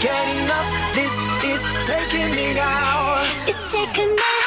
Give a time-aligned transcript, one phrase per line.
[0.00, 0.68] get enough.
[0.94, 1.14] This
[1.44, 3.24] is taking me now.
[3.46, 4.37] It's taking me.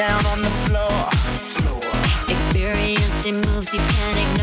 [0.00, 1.10] down on the floor.
[2.26, 4.39] Experienced in moves you can't ignore.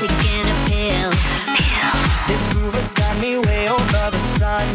[0.00, 1.10] taking a pill.
[2.26, 4.66] This move has got me way over the sun.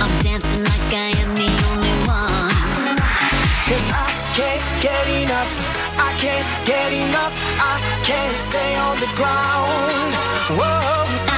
[0.00, 2.48] I'm dancing like I am the only one.
[3.68, 5.52] Cause I can't get enough.
[5.98, 7.36] I can't get enough.
[7.60, 7.76] I
[8.08, 10.14] can't stay on the ground.
[10.56, 11.29] Whoa.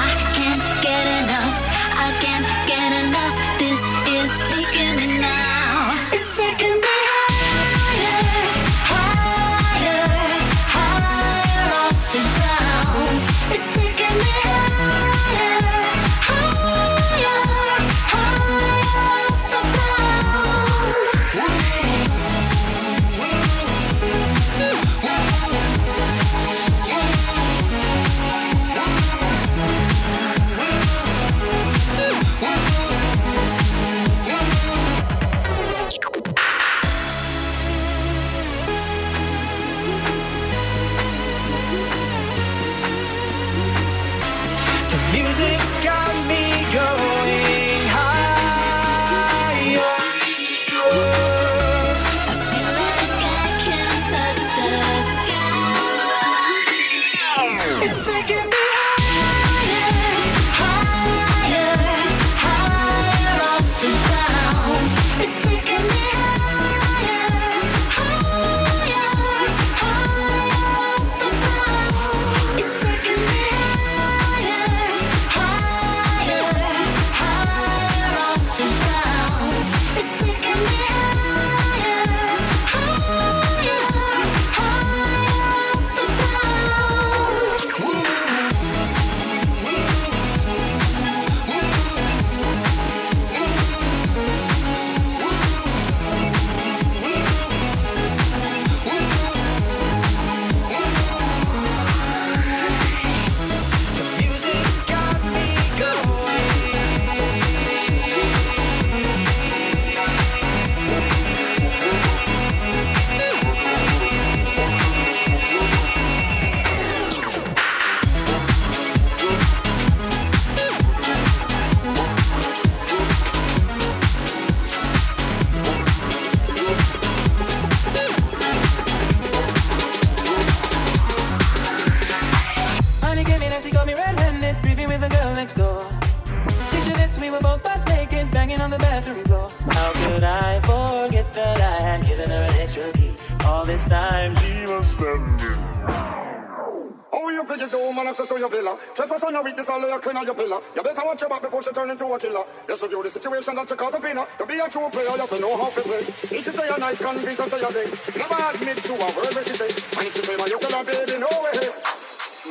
[151.92, 152.44] into a killer.
[152.66, 154.26] Just review the situation and check out the pinna.
[154.38, 156.00] To be a true player, you have to know how to play.
[156.00, 157.86] If you say a night, convince her say a day.
[158.16, 159.68] Never admit to a word where she say.
[159.68, 161.68] And if you claim a you tell her, baby, no way.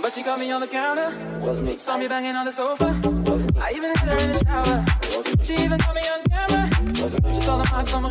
[0.01, 1.09] But she caught me on the counter.
[1.41, 1.77] Wasn't me.
[1.77, 2.93] Saw me banging on the sofa.
[3.25, 3.61] Wasn't me.
[3.61, 4.85] I even hit her in the shower.
[5.17, 5.43] Wasn't me.
[5.43, 6.69] She even caught me on camera.
[7.01, 7.33] Wasn't me.
[7.33, 8.10] She saw the marks on my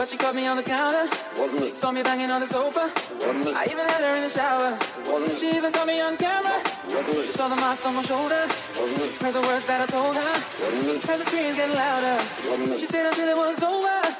[0.00, 1.14] But she caught me on the counter.
[1.36, 1.72] Wasn't me.
[1.72, 2.90] Saw me banging on the sofa.
[3.20, 3.52] Wasn't me.
[3.52, 4.70] I even had her in the shower.
[5.04, 5.36] Wasn't me.
[5.36, 6.58] She even caught me on camera.
[6.88, 7.26] Wasn't me.
[7.26, 8.48] She saw the marks on my shoulder.
[8.78, 9.10] Wasn't me.
[9.20, 10.32] Heard the words that I told her.
[10.64, 11.00] Wasn't me.
[11.00, 12.16] Heard the screams getting louder.
[12.48, 12.78] Wasn't me.
[12.78, 14.16] She stayed until it was over.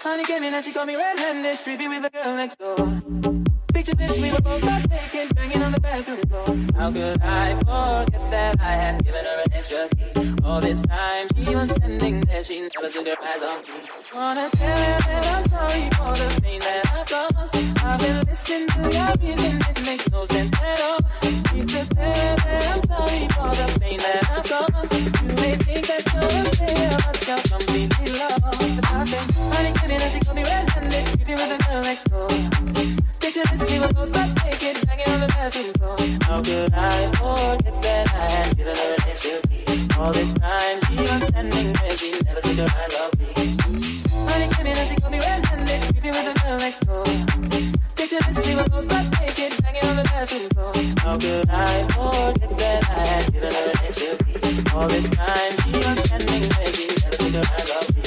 [0.00, 3.37] Honey came in and she called me red-handed, creepy with the girl next door.
[3.78, 6.46] Picture this, we were both butt banging on the bathroom floor.
[6.74, 10.34] How could I forget that I had given her an extra key?
[10.44, 13.74] All this time she was standing there, she never took her eyes off me.
[14.12, 17.54] Wanna tell her that I'm sorry for the pain that I've caused.
[17.86, 20.98] I've been listening to your music, it makes no sense at all.
[21.54, 24.94] Need to tell her that I'm sorry for the pain that I've caused.
[25.22, 28.42] You may think that you're a player, but you're completely lost.
[28.42, 29.22] But I say,
[29.54, 32.97] honey, come in and she called me red-handed, creepy with the girl next door.
[33.28, 35.72] Naked, banging on the bathroom.
[36.22, 39.64] How could I forget that I had given her an extra key?
[39.98, 43.28] All this time she was standing there, she never took her eyes off me.
[44.56, 47.04] Came in she me red-handed, with the girl next door.
[49.20, 50.48] Naked, banging on the bathroom.
[51.04, 54.16] How could I forget that I had given her an?
[54.74, 57.97] All this time she was standing never me.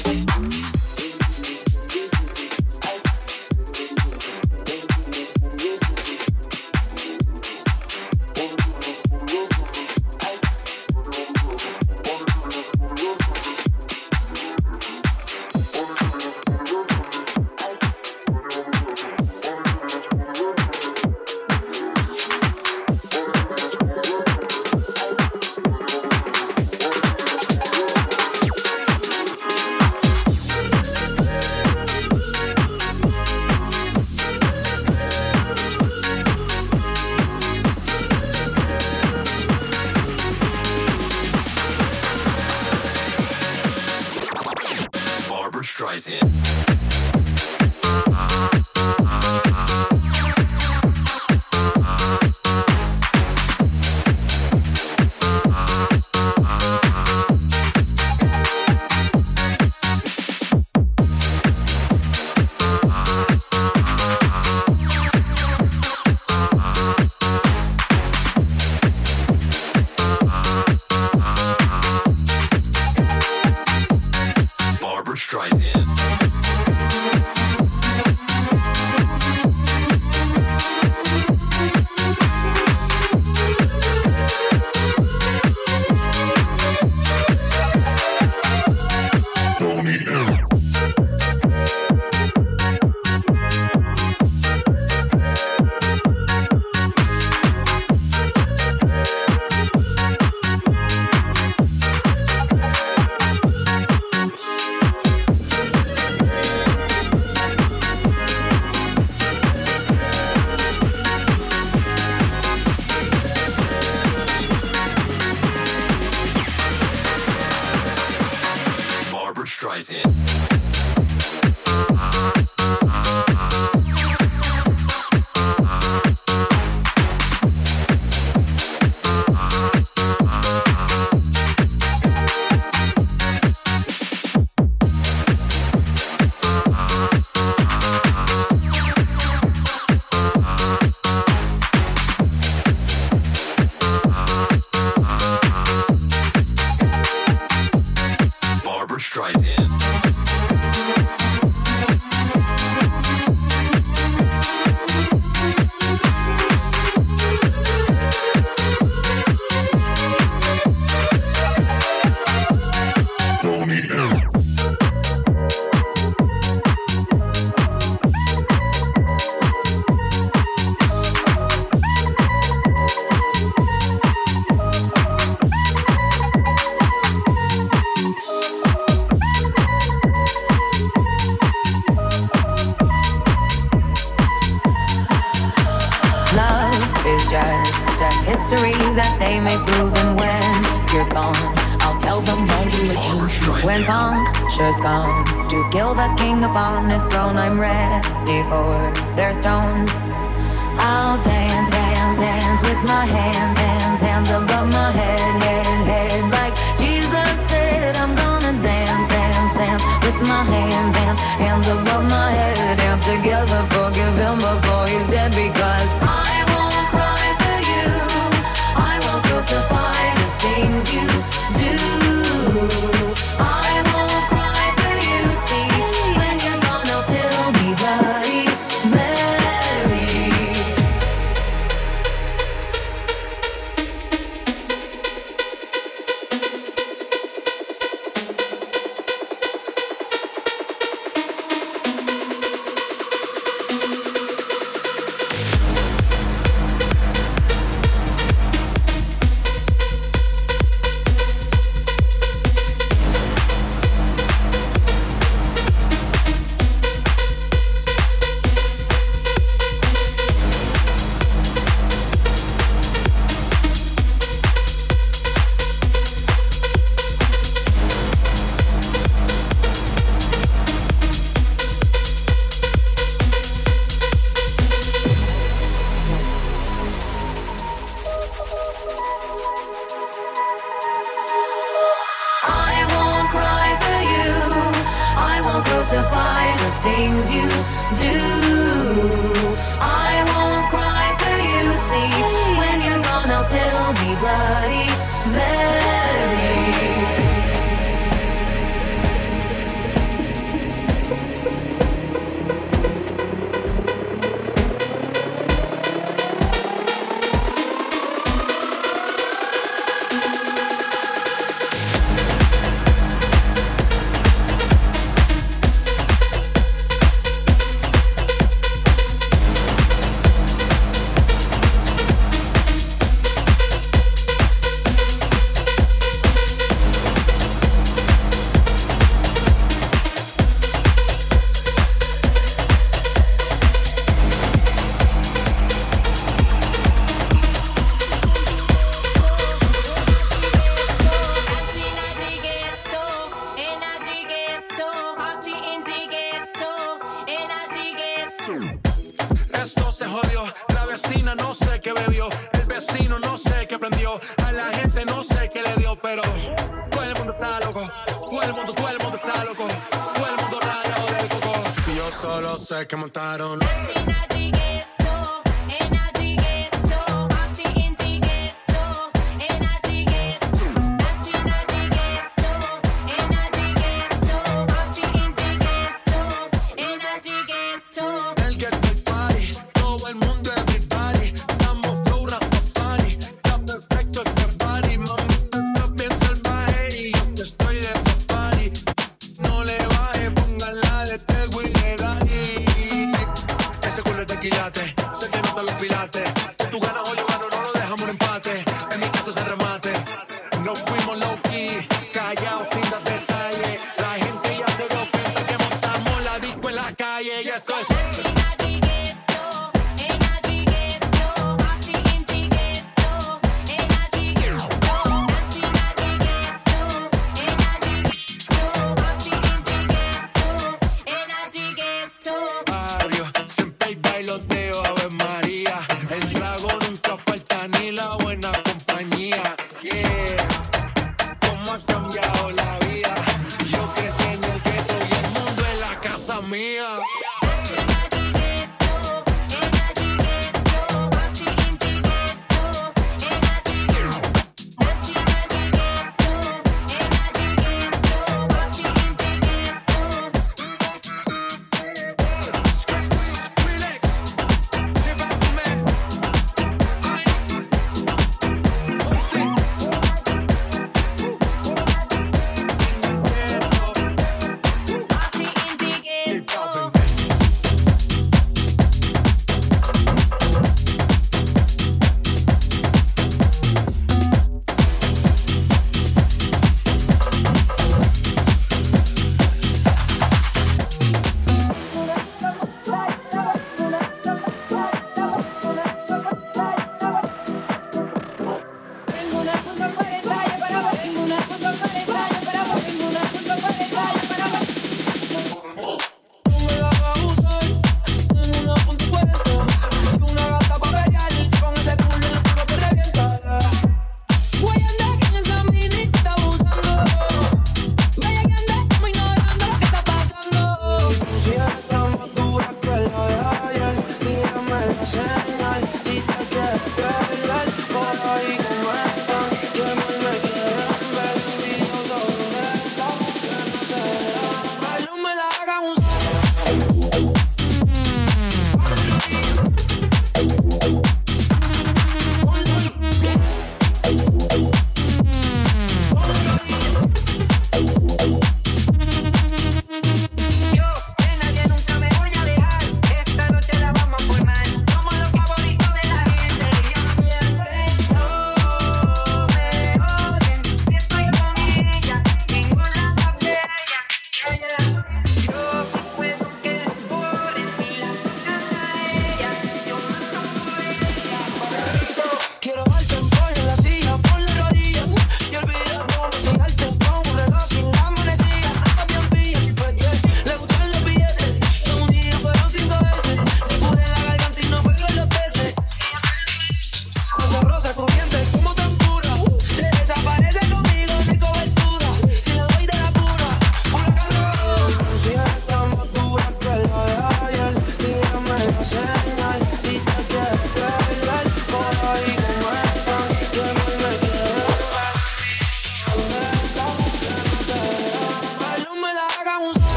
[197.37, 197.70] I'm ready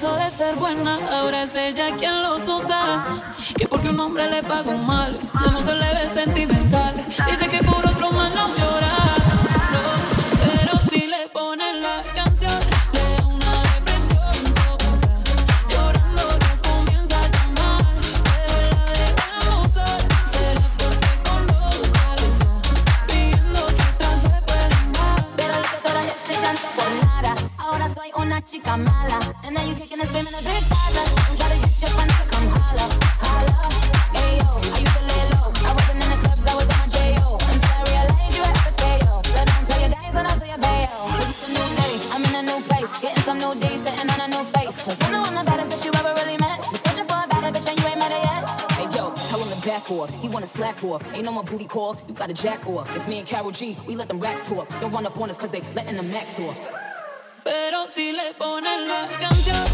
[0.00, 3.04] de ser buena, ahora es ella quien los usa.
[3.56, 7.04] Que porque un hombre le paga un mal, ya no se le ve sentimental.
[7.28, 7.77] Dice que por
[52.18, 52.94] gotta jack off.
[52.94, 54.68] It's me and Karol G, we let them racks talk.
[54.80, 56.68] Don't run up on us cause they letting them max off.
[57.44, 59.67] Pero si le ponen la canción.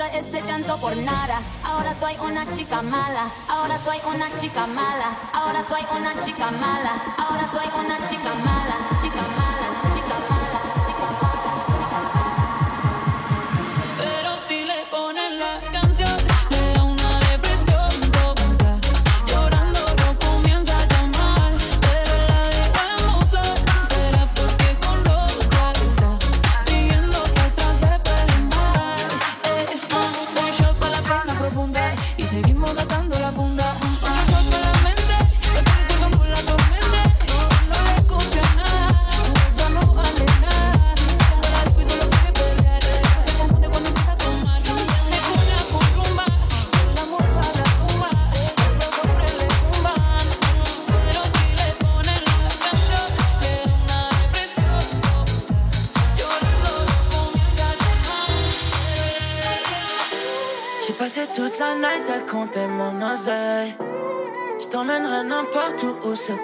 [0.00, 1.40] ahora este llanto por nada.
[1.64, 7.14] Ahora soy una chica mala, ahora soy una chica mala, ahora soy una chica mala,
[7.18, 9.47] ahora soy una chica mala, chica mala.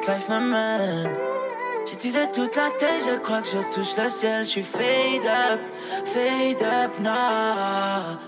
[0.05, 1.09] cette life m'amène.
[1.87, 4.45] J'utilisais toute la tête, je crois que je touche le ciel.
[4.45, 5.61] Je suis fade up,
[6.07, 8.19] fade up now.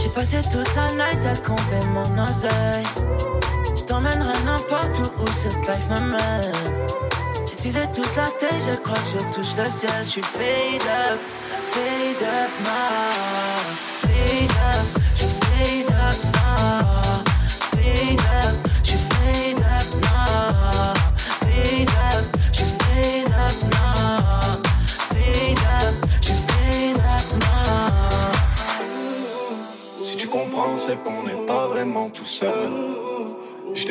[0.00, 2.86] J'ai passé toute la night à compter mon oseille.
[3.76, 6.52] Je t'emmènerai n'importe où où cette life m'amène.
[7.48, 9.90] J'utilisais toute la tête, je crois que je touche le ciel.
[10.04, 11.18] Je suis fade up,
[11.66, 12.87] fade up now.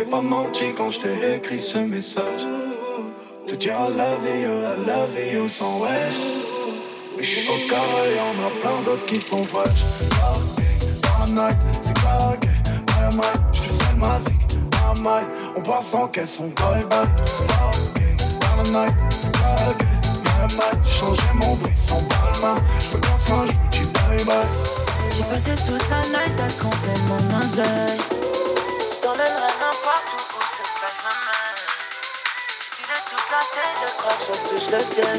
[0.09, 2.41] pas menti quand je t'ai écrit ce message.
[3.47, 6.17] To dire I love you, I love you sans wesh.
[7.17, 9.85] Mais je suis au carré, y'en a plein d'autres qui sont vaches.
[11.03, 12.49] Dans la night, c'est claqué.
[12.87, 14.33] Dans la night, je seul ma zik.
[14.71, 15.21] Dans
[15.55, 17.07] on passe en caisse, on bye bye.
[18.41, 19.85] Dans la night, c'est claqué.
[20.23, 22.55] Dans la changer mon bris sans palma.
[22.79, 24.47] Je me casse moi, je vous dis bye bye.
[25.15, 28.16] J'ai passé toute la night à camper mon oseille.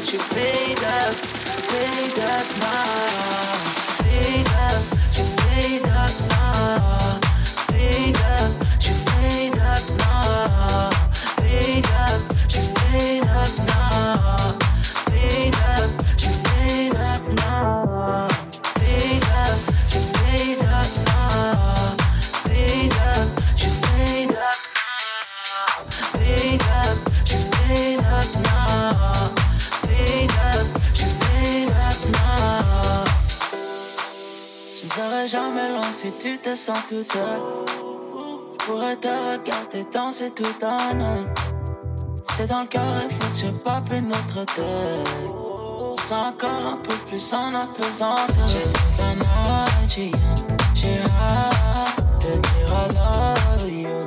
[0.01, 3.53] Je suis fade up, fade up now,
[4.03, 4.68] fade up.
[36.29, 37.41] tu te sens toute seule.
[38.59, 41.25] Je pourrais te regarder danser toute la nuit.
[42.37, 45.07] C'est dans le cœur, il faut que je pape une autre tête.
[45.97, 48.47] Je sens encore un peu plus en apesanteur.
[48.47, 50.11] J'ai toute l'énergie,
[50.75, 53.99] j'ai hâte de dire I love you,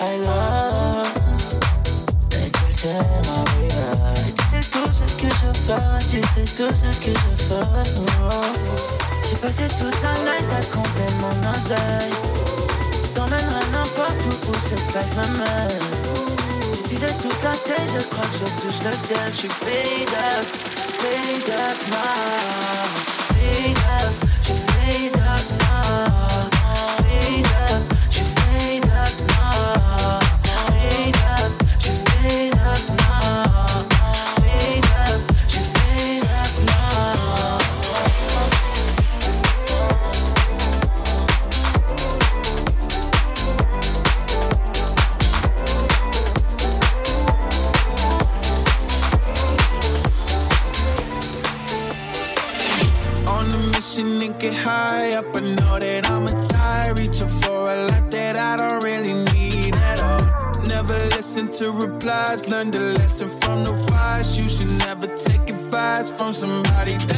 [0.00, 1.06] I love.
[2.32, 3.68] Et tu sais, ma vie,
[4.36, 8.02] tu sais tout ce que je fais, tu sais tout ce que je fais.
[8.24, 9.17] Oh.
[9.28, 12.16] J'ai passé toute la nuit à compter mon oseille.
[13.04, 15.84] Je t'emmènerai n'importe où où cette life m'amène.
[16.74, 19.18] J'utilisais toute la tête, je crois que je touche le ciel.
[19.26, 20.46] Je suis fade up,
[21.00, 23.77] fade up now.
[62.38, 62.48] Replies.
[62.48, 64.38] Learn the lesson from the wise.
[64.38, 67.17] You should never take advice from somebody that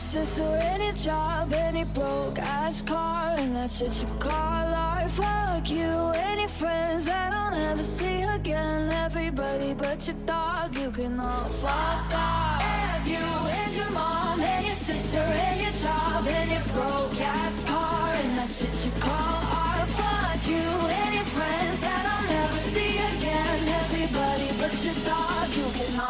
[0.00, 5.10] any sister, any job, any broke ass car, and that shit you call art.
[5.10, 8.90] Fuck you, any friends that I'll never see again.
[8.92, 12.62] Everybody but your dog, you can all fuck off.
[12.62, 13.26] Have you
[13.60, 18.38] and your mom, and your sister, and your job, and your broke ass car, and
[18.38, 19.88] that shit you call art.
[20.00, 20.66] Fuck you,
[21.04, 23.68] any friends that I'll never see again.
[23.84, 26.09] Everybody but your dog, you can all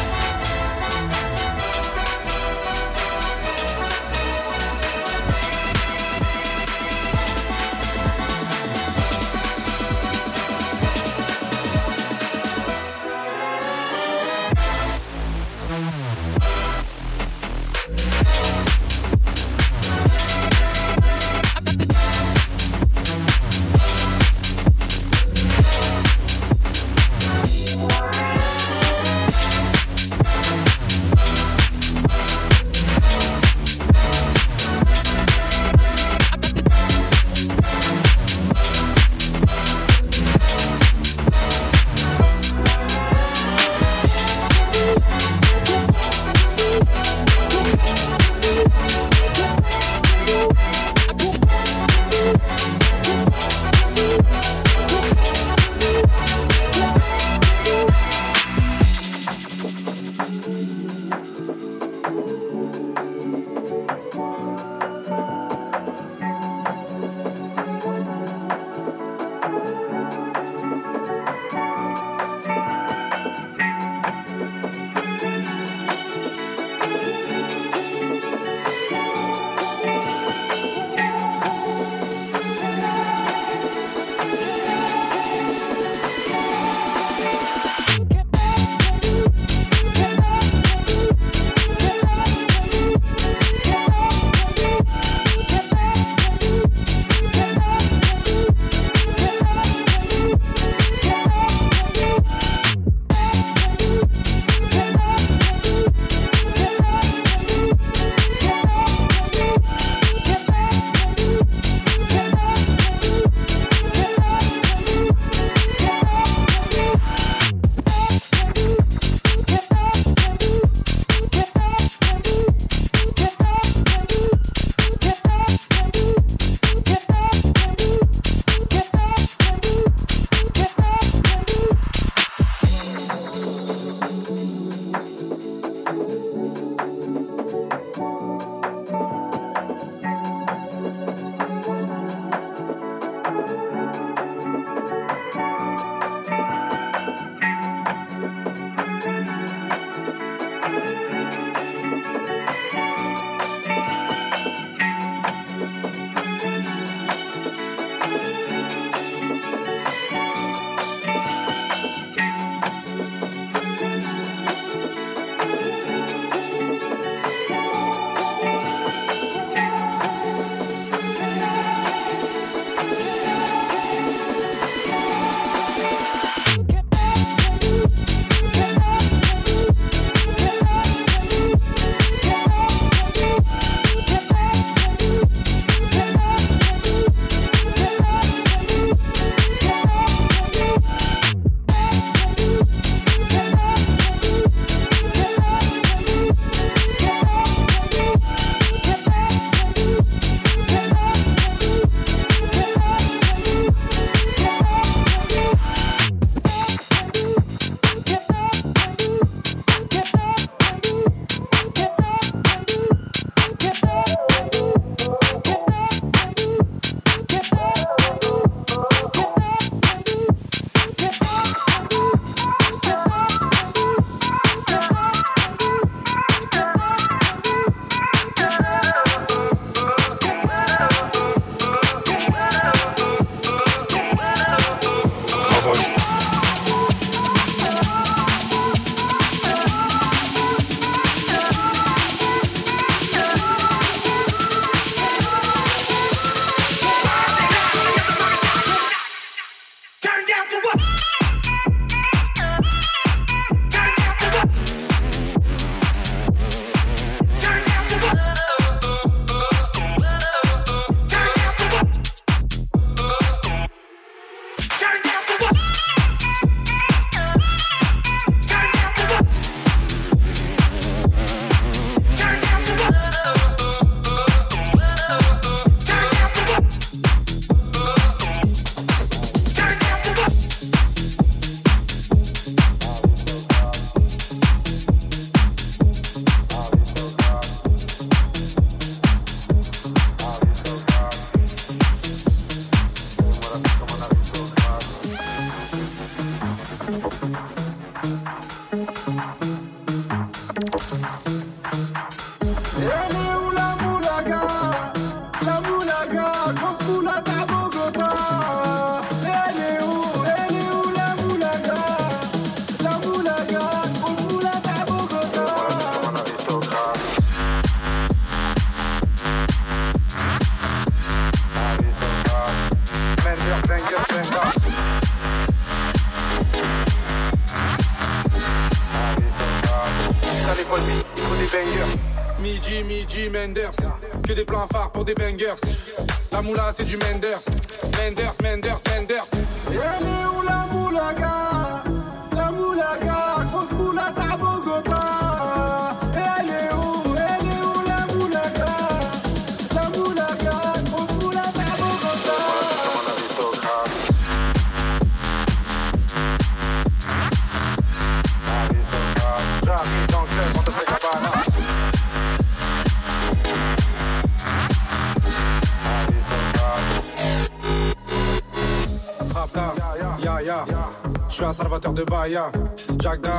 [372.29, 373.31] Jagda,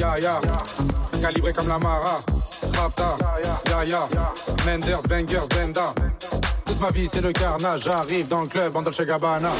[0.00, 0.40] ya ya,
[1.22, 2.18] calibré comme la Mara.
[2.74, 3.16] Rapta,
[3.68, 4.08] ya ya,
[4.64, 5.94] Menders, Bangers, Benda.
[6.64, 9.50] Toute ma vie c'est le carnage, j'arrive dans le club en Dolce Gabbana.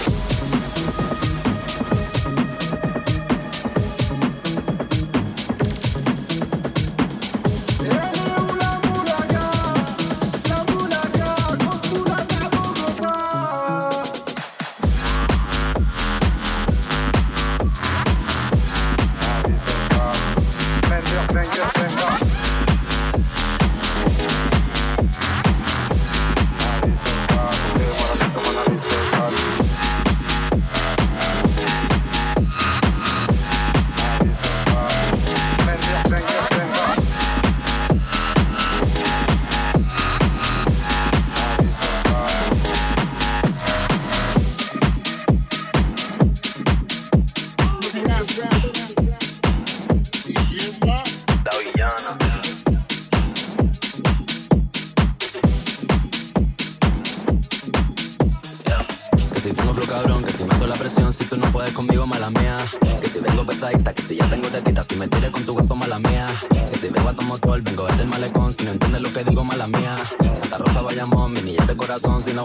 [64.16, 66.26] Ya tengo tetita, si me tires con tu cuerpo, mala mía.
[66.72, 69.24] Que si vengo a tu motor, vengo desde el malecón, si no entiendes lo que
[69.24, 69.96] digo, mala mía.
[70.40, 72.44] Santa Rosa, Bayamón, mi niña de corazón, si no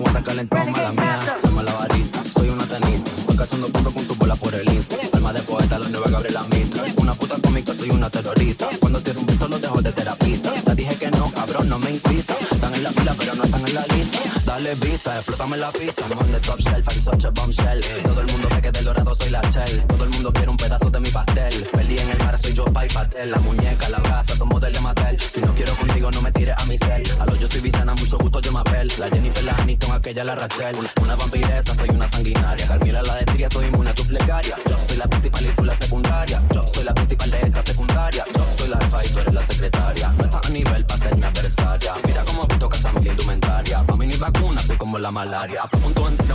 [14.80, 16.06] Vista, explótame la pista.
[16.08, 17.82] I'm on the top shelf, I'm such a bombshell.
[18.04, 19.86] Todo el mundo ve que del dorado soy la shell.
[19.86, 21.54] Todo el mundo quiere un pedazo de mi pastel.
[21.74, 23.32] Peli en el mar, soy yo, pa' y pastel.
[23.32, 25.20] La muñeca, la brasa, tomo del de Mattel.
[25.20, 27.04] Si no quiero contigo, no me tires a mi cel.
[27.20, 28.88] A lo yo soy villana, mucho gusto, yo me apel.
[28.98, 30.76] La Jennifer, la Aniston, aquella, la Rachel.
[31.02, 32.68] Una vampiresa, soy una sanguinaria.
[32.68, 34.56] Carmila, la de soy inmune a tu plegaria.
[34.70, 36.42] Yo soy la principal y tú la secundaria.
[36.54, 38.26] Yo soy la principal de esta secundaria.
[38.34, 40.14] Yo soy la jefa y tú eres la secretaria.
[40.18, 41.94] No estás a nivel para ser mi adversaria.
[42.08, 43.84] Mira cómo visto que mi indumentaria
[44.22, 45.64] vacunas soy como la malaria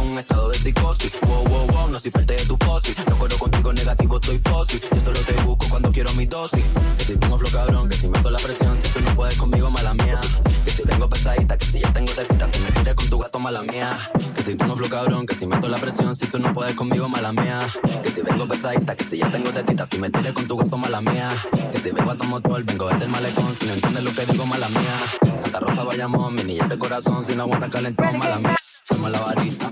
[0.07, 1.13] un estado de psicosis.
[1.23, 2.95] Wow, wow, wow, no soy parte de tu fosi.
[3.09, 4.81] No corro contigo negativo, estoy fosi.
[4.95, 6.65] Yo solo te busco cuando quiero mi dosis.
[6.99, 9.71] Que si tengo flow cabrón, que si meto la presión, si tú no puedes conmigo,
[9.71, 10.21] mala mía.
[10.65, 13.39] Que si vengo pesadita, que si ya tengo tetita, si me tires con tu gato,
[13.39, 14.11] mala mía.
[14.35, 17.09] Que si tengo flow cabrón, que si meto la presión, si tú no puedes conmigo,
[17.09, 17.69] mala mía.
[18.03, 20.77] Que si vengo pesadita, que si ya tengo tetita, si me tires con tu gato,
[20.77, 21.31] mala mía.
[21.73, 22.25] Que si vengo a tu
[22.65, 24.97] vengo desde el malecón, si no entiendes lo que digo, mala mía.
[25.43, 28.57] Santa Rosa, Bayamón, mi niña de corazón, si no aguanta calentón, mala mía.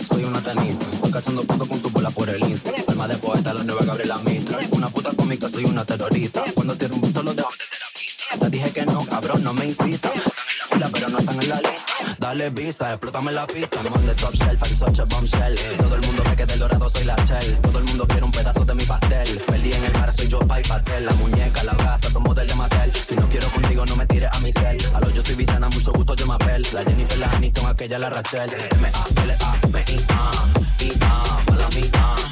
[0.07, 0.87] Soy una tenista.
[1.01, 2.71] Voy cachando punto con tu bola por el insta.
[2.89, 4.59] Alma de poeta, la nueva Gabriela Mitra.
[4.71, 6.45] Una puta cómica, soy una terrorista.
[6.55, 8.39] Cuando cierro un beso, lo dejo de.
[8.39, 10.13] Te dije que no, cabrón, no me incita.
[10.93, 12.17] Pero no están en la lista.
[12.19, 13.81] Dale visa, explótame la pista.
[13.83, 15.55] I'm on the top shelf, I'm such a bombshell.
[15.77, 17.61] Todo el mundo ve que del dorado soy la shell.
[17.61, 19.39] Todo el mundo quiere un pedazo de mi pastel.
[19.47, 21.07] Peli en el mar, soy yo, pa' y pastel.
[21.07, 22.93] La muñeca, la brasa, tomo del de Mattel.
[22.95, 24.77] Si no quiero contigo, no me tires a mi cel.
[24.95, 26.67] A lo yo soy villana, mucho gusto, yo me apel.
[26.73, 28.51] La Jennifer, la Aniston, aquella, la Rachel.
[28.81, 30.31] M-A-L-A-M-I-A,
[30.85, 32.24] I-A, mala mía.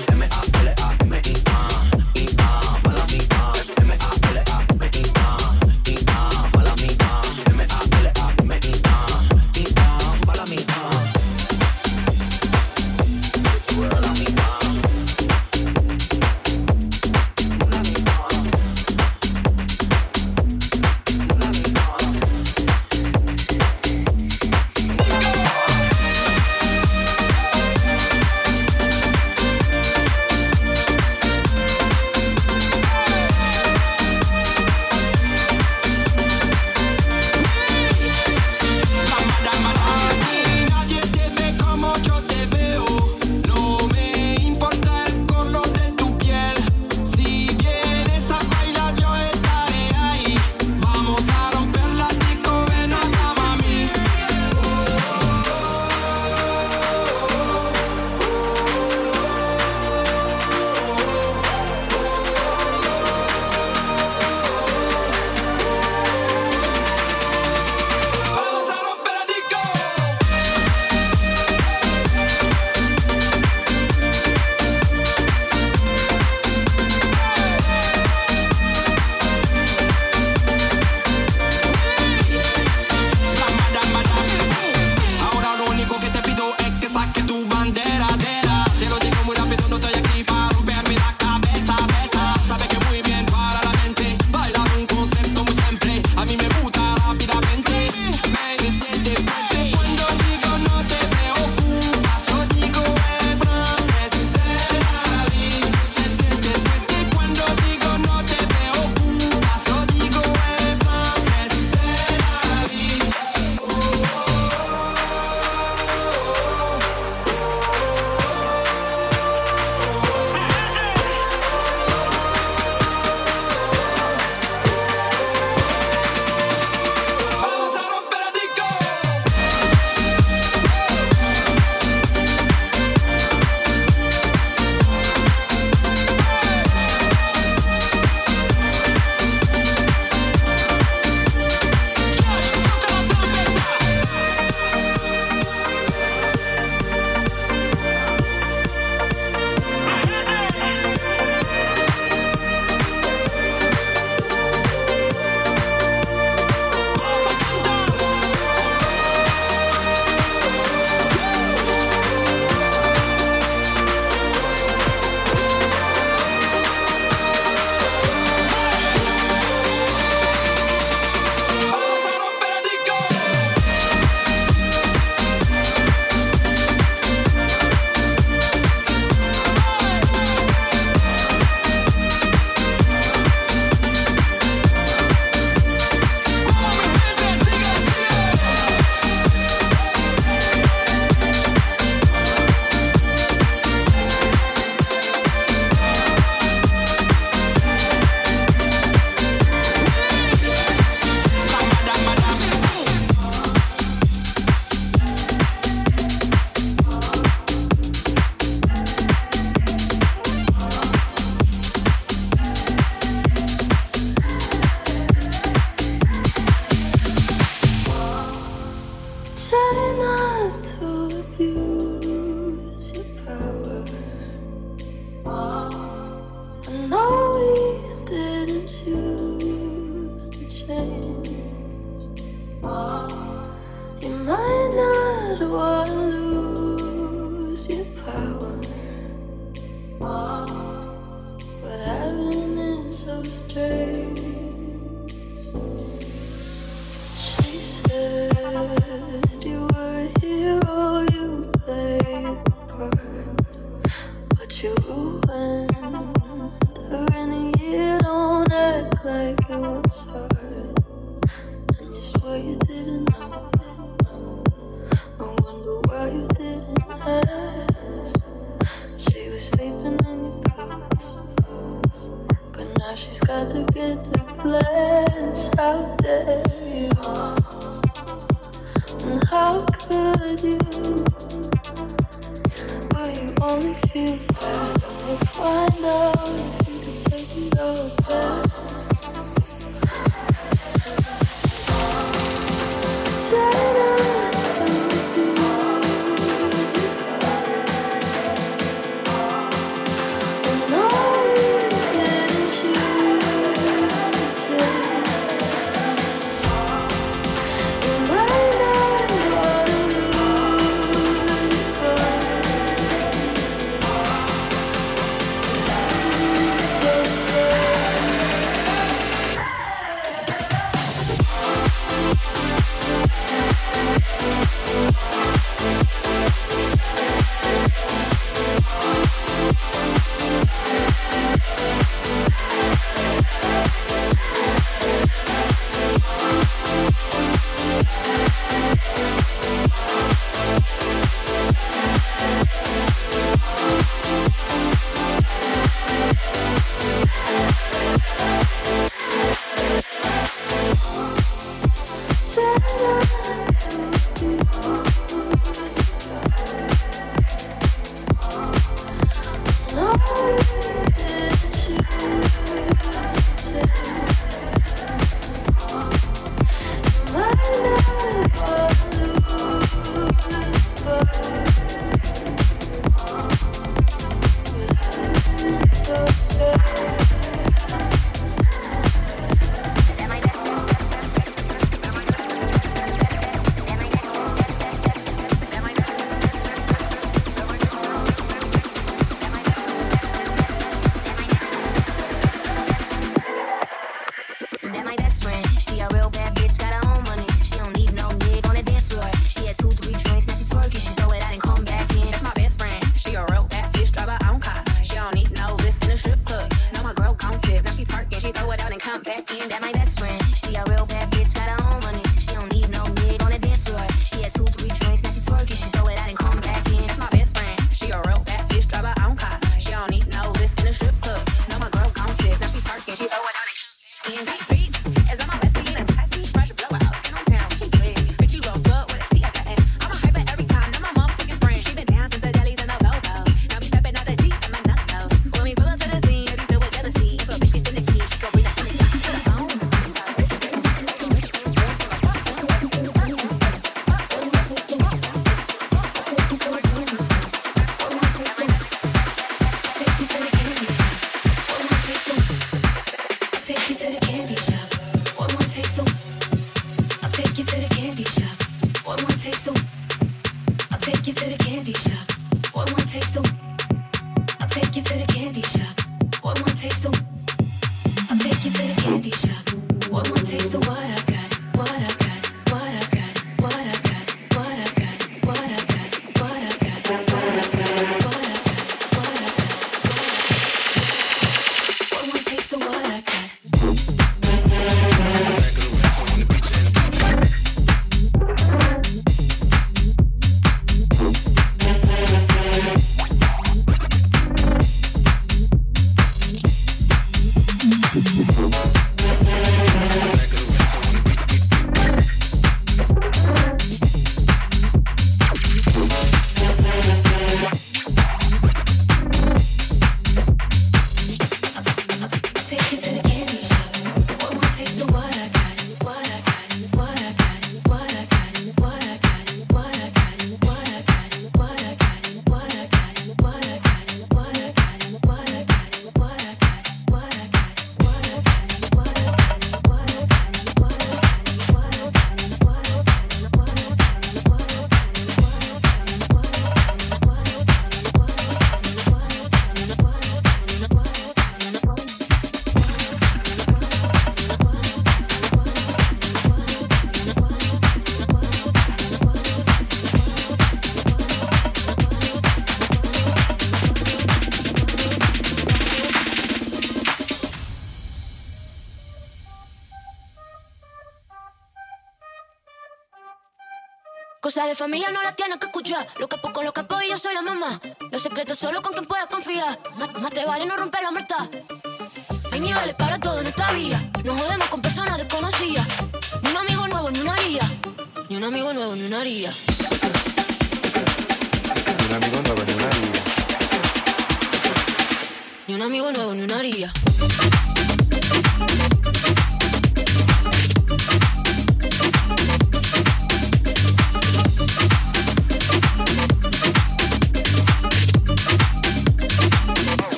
[564.52, 565.11] De familia no la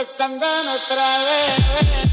[0.00, 2.09] empezando otra vez.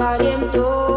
[0.00, 0.89] tu.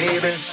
[0.00, 0.49] Baby.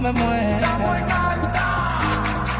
[0.00, 0.68] me muera.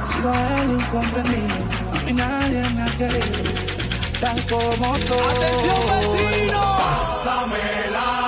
[0.02, 1.56] He sido el incomprendido,
[1.92, 3.52] a mí nadie me ha querido,
[4.20, 5.36] tal como soy.
[5.36, 6.60] ¡Atención, vecino!
[6.78, 8.27] Pásamela.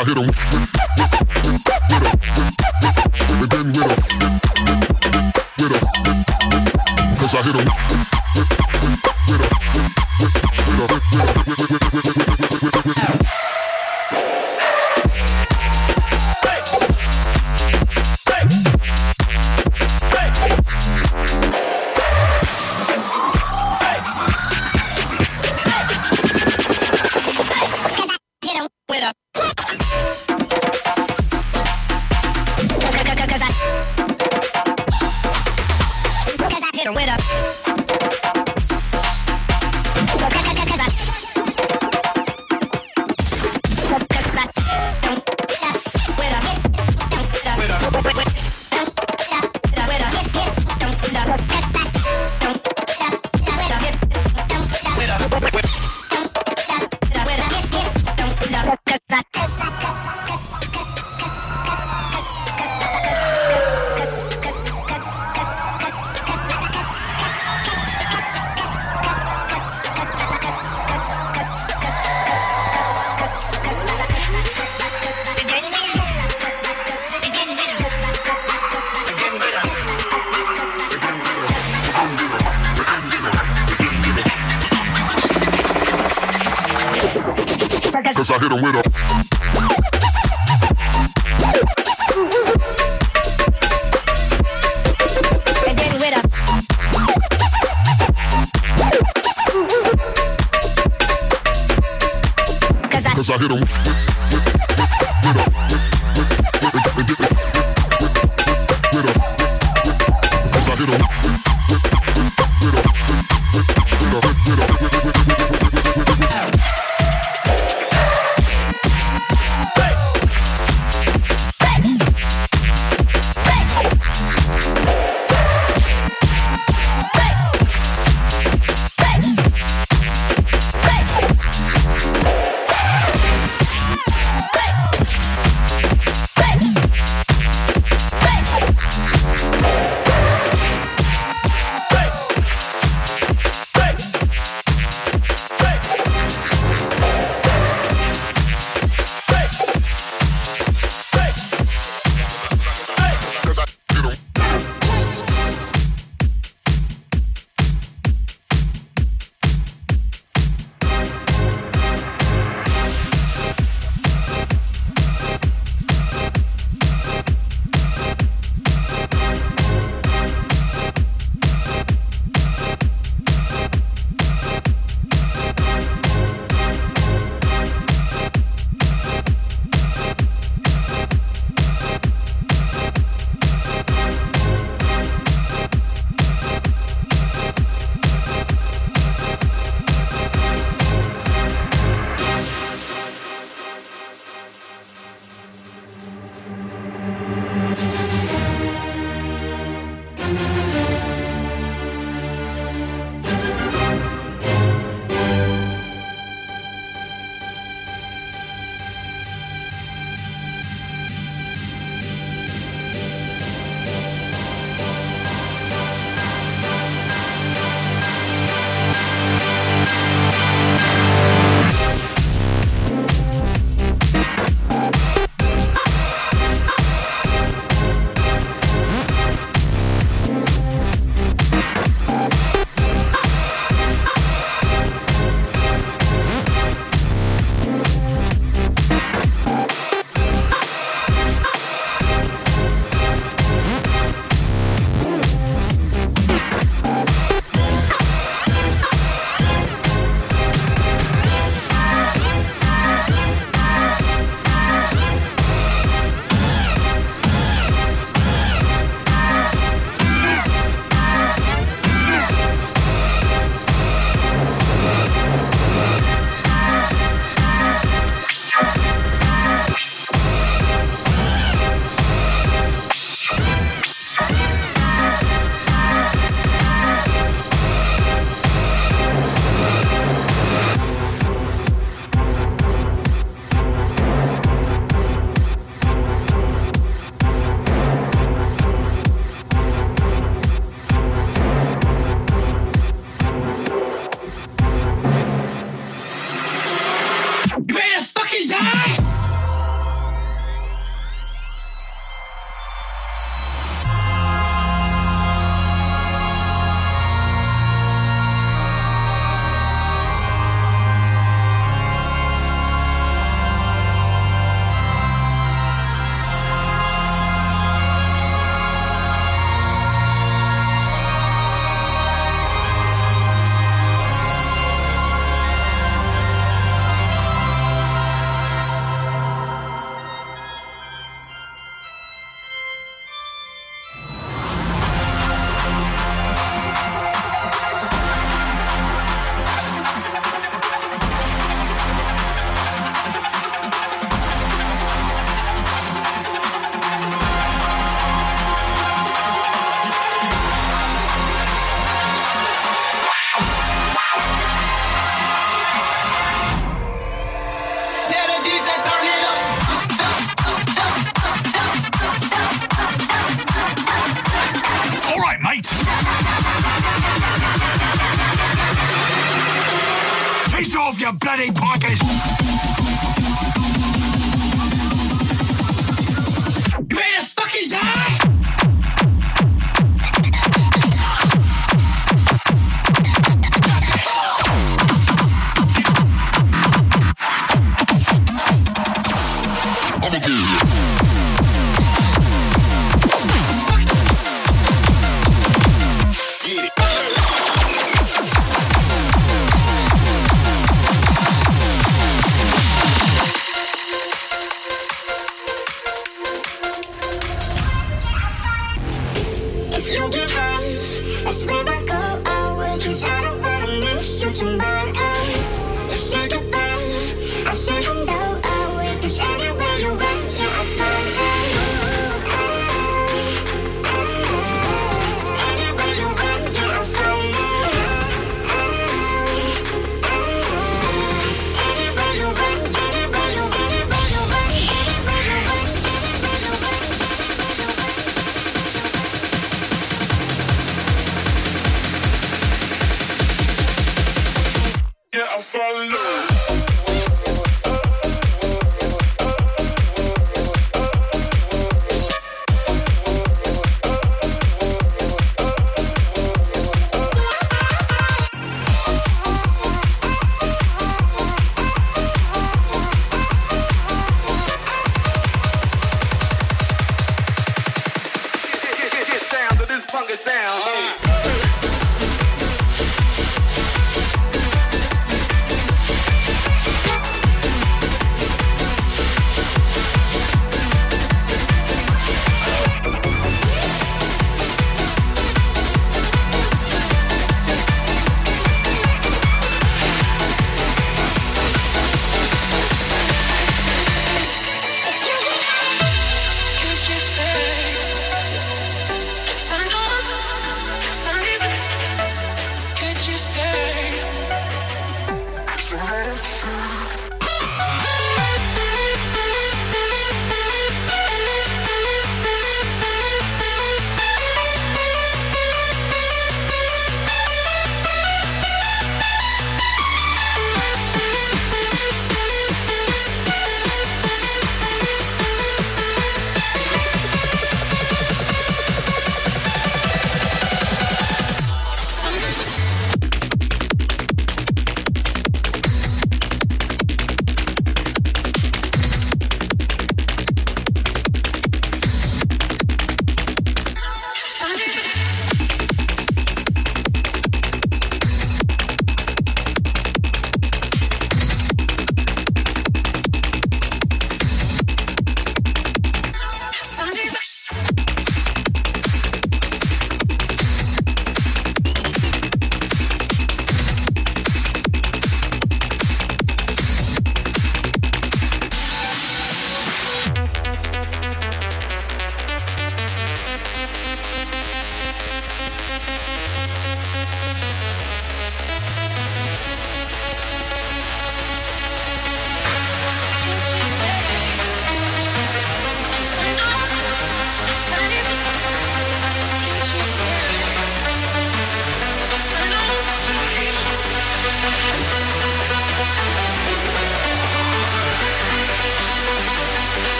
[0.00, 0.79] I hit him.